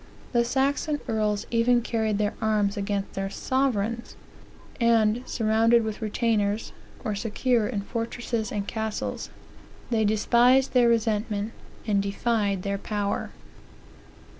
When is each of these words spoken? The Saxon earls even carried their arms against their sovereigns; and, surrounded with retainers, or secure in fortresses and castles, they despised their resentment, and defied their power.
The 0.31 0.43
Saxon 0.43 0.99
earls 1.07 1.45
even 1.51 1.83
carried 1.83 2.17
their 2.17 2.33
arms 2.41 2.75
against 2.75 3.13
their 3.13 3.29
sovereigns; 3.29 4.15
and, 4.79 5.21
surrounded 5.27 5.83
with 5.83 6.01
retainers, 6.01 6.71
or 7.05 7.13
secure 7.13 7.67
in 7.67 7.81
fortresses 7.81 8.51
and 8.51 8.67
castles, 8.67 9.29
they 9.91 10.03
despised 10.03 10.73
their 10.73 10.89
resentment, 10.89 11.51
and 11.85 12.01
defied 12.01 12.63
their 12.63 12.79
power. 12.79 13.29